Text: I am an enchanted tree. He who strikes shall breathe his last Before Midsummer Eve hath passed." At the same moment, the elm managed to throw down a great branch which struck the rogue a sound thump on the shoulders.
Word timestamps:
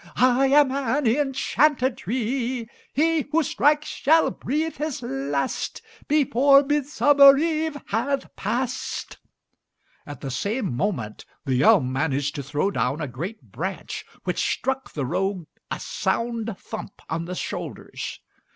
I 0.15 0.47
am 0.47 0.71
an 0.71 1.05
enchanted 1.05 1.95
tree. 1.95 2.67
He 2.91 3.21
who 3.31 3.43
strikes 3.43 3.87
shall 3.89 4.31
breathe 4.31 4.77
his 4.77 5.03
last 5.03 5.83
Before 6.07 6.63
Midsummer 6.63 7.37
Eve 7.37 7.77
hath 7.85 8.35
passed." 8.35 9.19
At 10.07 10.21
the 10.21 10.31
same 10.31 10.75
moment, 10.75 11.25
the 11.45 11.61
elm 11.61 11.93
managed 11.93 12.33
to 12.33 12.41
throw 12.41 12.71
down 12.71 12.99
a 12.99 13.07
great 13.07 13.51
branch 13.51 14.03
which 14.23 14.39
struck 14.41 14.91
the 14.91 15.05
rogue 15.05 15.45
a 15.69 15.79
sound 15.79 16.57
thump 16.57 17.03
on 17.07 17.25
the 17.25 17.35
shoulders. 17.35 18.21